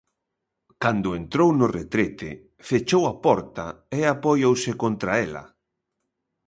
Cando 0.83 1.17
entrou 1.19 1.49
no 1.59 1.67
retrete 1.79 2.29
fechou 2.69 3.03
a 3.11 3.13
porta, 3.25 3.65
e 3.97 3.99
apoiouse 4.03 4.71
contra 4.83 5.11
ela. 5.27 5.43